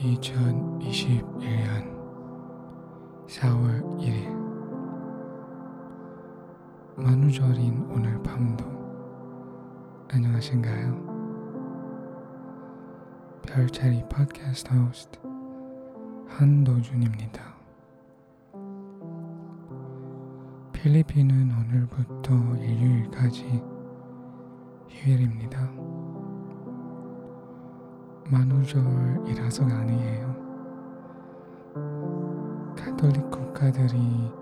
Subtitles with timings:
[0.00, 1.84] 2021년
[3.26, 4.32] 4월 1일
[6.96, 8.64] 만우절인 오늘 밤도
[10.08, 11.10] 안녕하신가요?
[13.42, 15.18] 별자리 팟캐스트 호스트
[16.28, 17.42] 한도준입니다.
[20.72, 23.62] 필리핀은 오늘부터 일요일까지
[24.88, 25.89] 휴일입니다.
[28.30, 30.34] 만우절이라서가 아니에요.
[32.76, 34.32] 가톨릭 국가들이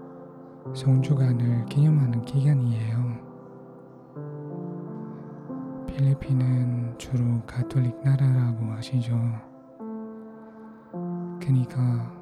[0.74, 3.18] 성주간을 기념하는 기간이에요.
[5.86, 9.18] 필리핀은 주로 가톨릭 나라라고 아시죠?
[11.40, 12.12] 그니까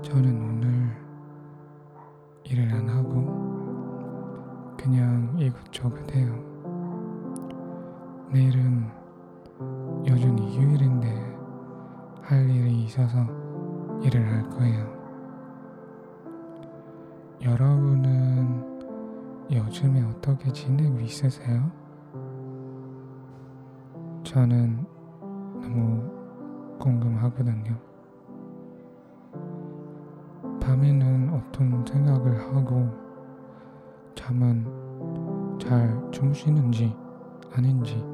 [0.00, 0.96] 저는 오늘
[2.44, 3.52] 일을 안 하고
[4.76, 6.34] 그냥 이것저것 해요.
[8.32, 9.01] 내일은
[10.06, 11.08] 여전히 휴일인데
[12.22, 13.26] 할 일이 있어서
[14.02, 14.92] 일을 할 거예요.
[17.42, 18.80] 여러분은
[19.50, 21.70] 요즘에 어떻게 지내고 있으세요?
[24.22, 24.86] 저는
[25.60, 26.10] 너무
[26.78, 27.76] 궁금하거든요.
[30.60, 32.88] 밤에는 어떤 생각을 하고
[34.14, 34.64] 잠은
[35.58, 36.94] 잘 주무시는지
[37.52, 38.11] 아닌지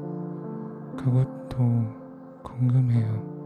[0.99, 1.57] 그것도
[2.43, 3.39] 궁금해요.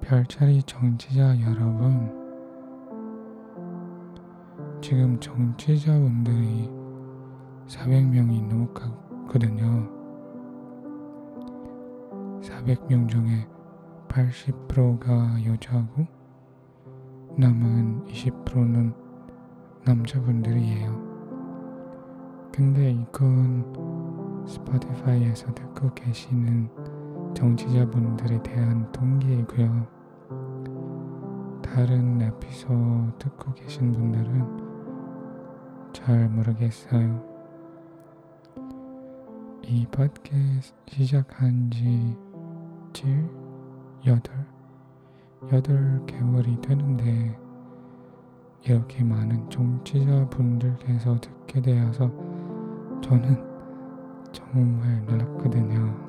[0.00, 2.14] 별자리 정치자 여러분,
[4.80, 6.70] 지금 정치자분들이
[7.66, 9.90] 400명이 넘어가거든요.
[12.40, 13.48] 400명 중에
[14.06, 16.06] 80%가 여자고
[17.36, 18.94] 남은 20%는
[19.84, 21.08] 남자분들이에요.
[22.52, 23.87] 근데 이건
[24.48, 26.70] 스포티파이에서 듣고 계시는
[27.34, 29.86] 정치자분들에 대한 동기이고요.
[31.62, 37.22] 다른 에피소드 듣고 계신 분들은 잘 모르겠어요.
[39.64, 42.16] 이 팟캐스트 시작한 지
[42.94, 43.28] 7,
[44.02, 44.22] 8,
[45.42, 47.38] 8개월이 되는데
[48.64, 52.10] 이렇게 많은 정치자분들께서 듣게 되어서
[53.02, 53.47] 저는
[54.32, 56.08] 정말 놀랐거든요.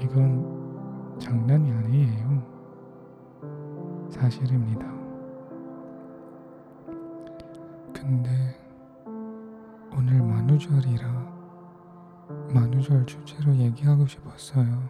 [0.00, 2.42] 이건 장난이 아니에요.
[4.10, 4.86] 사실입니다.
[7.92, 8.30] 근데
[9.96, 11.30] 오늘 만우절이라
[12.52, 14.88] 만우절 주제로 얘기하고 싶었어요.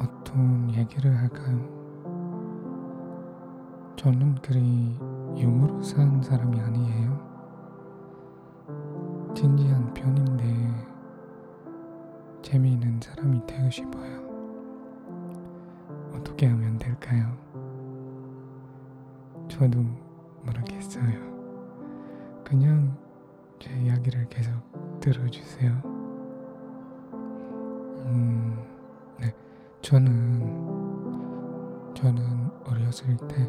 [0.00, 1.78] 어떤 얘기를 할까요?
[3.96, 4.96] 저는 그리
[5.36, 7.27] 유머로 사는 사람이 아니에요.
[9.38, 10.44] 진지한 편인데
[12.42, 14.18] 재미있는 사람이 되고 싶어요.
[16.12, 17.38] 어떻게 하면 될까요?
[19.46, 19.78] 저도
[20.44, 22.42] 모르겠어요.
[22.42, 22.98] 그냥
[23.60, 24.52] 제 이야기를 계속
[24.98, 25.70] 들어주세요.
[28.06, 28.58] 음,
[29.20, 29.32] 네.
[29.82, 30.40] 저는,
[31.94, 33.48] 저는 어렸을 때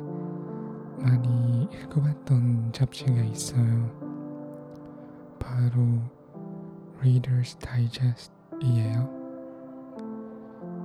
[1.04, 4.09] 많이 읽어봤던 잡지가 있어요.
[5.60, 6.00] 바로
[7.02, 9.10] Reader's Digest이에요.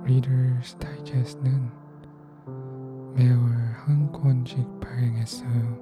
[0.03, 1.71] Reader's Digest는
[3.15, 5.79] 매월 한 권씩 발행했어요.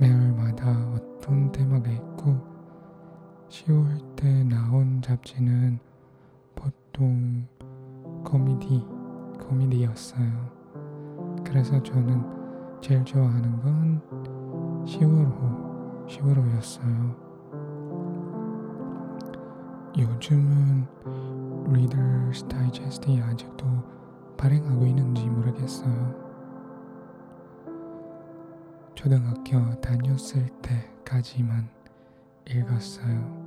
[0.00, 2.40] 매월마다 어떤 테마가 있고
[3.48, 5.78] 10월 때 나온 잡지는
[6.56, 7.46] 보통
[8.24, 8.84] 코미디,
[9.46, 10.50] 코미디였어요.
[11.44, 14.02] 그래서 저는 제일 좋아하는 건
[14.86, 17.29] 10월 호, 10월 호였어요.
[19.98, 20.86] 요즘은
[21.66, 23.66] Reader's Digest이 아직도
[24.36, 26.14] 발행하고 있는지 모르겠어요.
[28.94, 31.68] 초등학교 다녔을 때까지만
[32.46, 33.40] 읽었어요.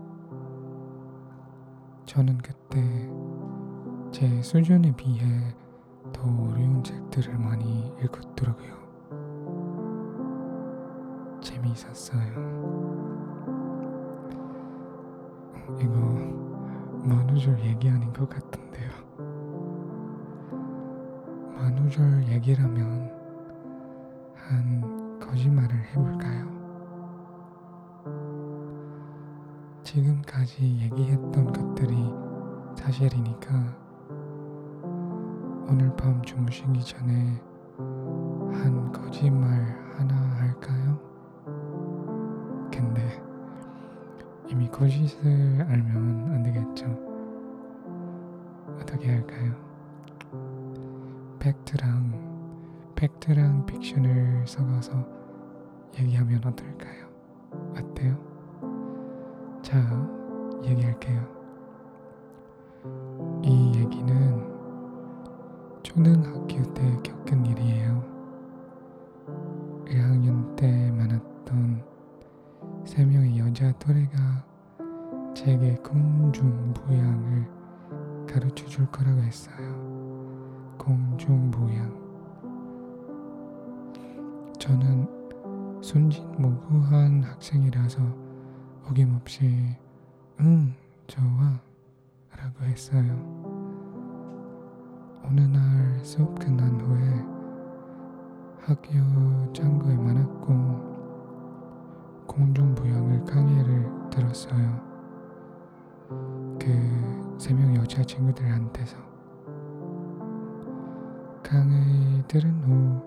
[2.05, 2.81] 저는 그때
[4.11, 5.55] 제 수준에 비해
[6.11, 8.73] 더 어려운 책들을 많이 읽었더라고요.
[11.41, 12.73] 재미있었어요.
[15.79, 16.32] 이거
[17.03, 18.89] 만우절 얘기 아닌 것 같은데요.
[21.55, 23.11] 만우절 얘기라면
[24.35, 26.53] 한 거짓말을 해볼까요?
[29.83, 31.93] 지금까지 얘기했던 것들이
[32.75, 33.53] 사실이니까
[35.69, 37.41] 오늘 밤 주무시기 전에
[38.53, 39.82] 한 거짓말
[44.63, 45.27] 미 거짓을
[45.67, 46.85] 알면 안 되겠죠.
[48.79, 49.53] 어떻게 할까요?
[51.37, 55.05] 팩트랑 팩트랑 픽션을 섞어서
[55.99, 57.09] 얘기하면 어떨까요?
[57.77, 58.17] 어때요?
[59.61, 59.77] 자,
[60.63, 61.27] 얘기할게요.
[63.43, 64.53] 이 얘기는
[65.83, 68.01] 초등학교 때 겪은 일이에요.
[69.87, 71.83] 1학년 때 만났던
[72.85, 74.22] 세 명의 여자 또래가
[76.33, 77.47] 공중부양을
[78.27, 79.55] 가르쳐 줄 거라고 했어요.
[80.79, 82.01] 공중부양.
[84.59, 85.07] 저는
[85.81, 88.01] 순진무구한 학생이라서
[88.89, 89.77] 어김없이
[90.39, 90.73] 응,
[91.05, 91.61] 좋아
[92.35, 93.13] 라고 했어요.
[95.23, 97.23] 어느 날 수업 끝난 후에
[98.61, 100.93] 학교 창고에 많았고
[102.27, 104.92] 공중부양을 강의를 들었어요.
[107.93, 108.97] 여자 친구들한테서
[111.43, 112.99] 강의 들은 후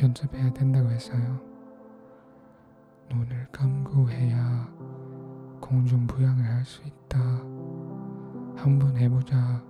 [0.00, 1.40] 연습해야 된다고 했어요.
[3.10, 4.72] 눈을 감고 해야
[5.60, 7.18] 공중 부양을 할 수 있다.
[8.54, 9.60] 한번 해보자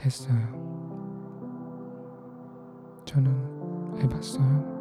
[0.00, 0.36] 했어요.
[3.06, 4.76] 저는 해봤어요.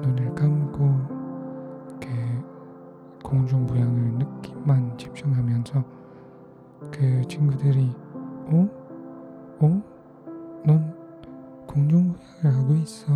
[0.00, 5.93] 눈을 감고 그 공중부양을 느낌만 집중하면서
[6.90, 7.94] 그 친구들이
[8.46, 8.68] 어?
[9.60, 9.82] 어?
[10.66, 10.94] 넌
[11.66, 13.12] 공중부양을 하고 있어.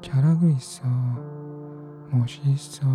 [0.00, 0.84] 잘하고 있어.
[2.10, 2.86] 멋있어.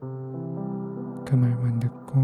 [0.00, 2.20] 그 말만 듣고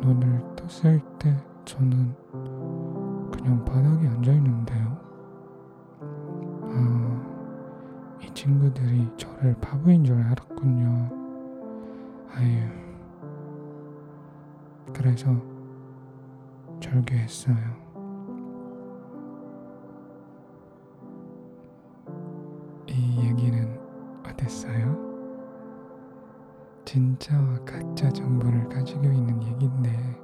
[0.00, 2.14] 눈을 떴을 때 저는
[3.32, 4.98] 그냥 바닥에 앉아 있는데요.
[6.68, 11.10] 아, 이 친구들이 저를 바보인 줄 알았군요.
[12.34, 12.85] 아유.
[14.96, 15.26] 그래서
[16.80, 17.54] 절규했어요.
[22.88, 23.78] 이 얘기는
[24.26, 24.96] 어땠어요?
[26.86, 30.18] 진짜와 가짜 정보를 가지고 있는 얘기인데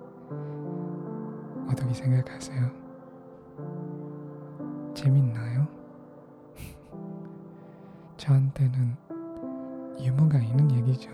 [1.71, 2.71] 어떻게 생각하세요?
[4.95, 5.69] 재밌나요?
[8.17, 8.97] 저한테는
[10.01, 11.11] 유머가 있는 얘기죠.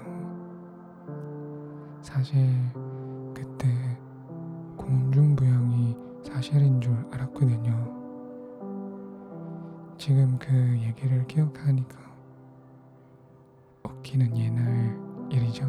[2.03, 2.88] 사실 그
[3.59, 3.69] 때
[4.77, 7.99] 공중부양이 사실인 줄 알았거든요.
[9.99, 11.99] 지금 그 얘기를 기억하니까
[13.85, 14.97] 웃기는 옛날
[15.31, 15.65] 일이죠.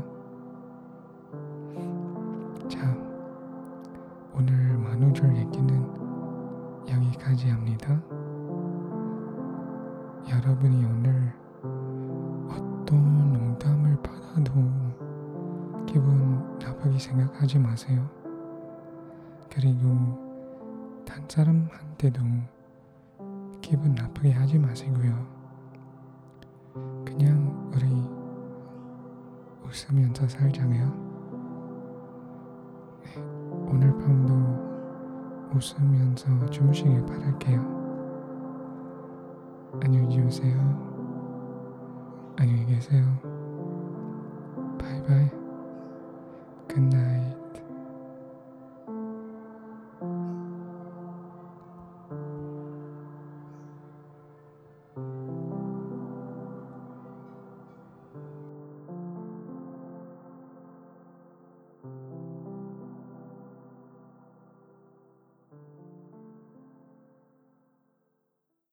[2.69, 2.95] 자,
[4.33, 7.99] 오늘 만우절 얘기는 여기까지 합니다.
[10.29, 11.33] 여러분이 오늘
[16.99, 18.07] 생각하지 마세요.
[19.49, 22.21] 그리고 단 사람한테도
[23.61, 25.27] 기분 나쁘게 하지 마시고요.
[27.05, 27.85] 그냥 우리
[29.65, 31.09] 웃으면서 살자고요.
[33.03, 33.15] 네,
[33.67, 34.33] 오늘 밤도
[35.55, 37.79] 웃으면서 주무시길 바랄게요.
[39.81, 40.57] 안녕히 주무세요.
[42.37, 43.03] 안녕히 계세요.
[44.79, 45.38] 바이바이.
[46.69, 47.28] Good night.